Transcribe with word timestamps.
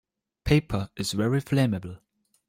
Paper 0.45 0.89
is 0.95 1.11
very 1.11 1.39
flammable. 1.39 1.99